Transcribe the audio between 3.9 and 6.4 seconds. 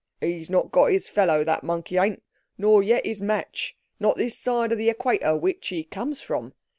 not this side of the equator, which he comes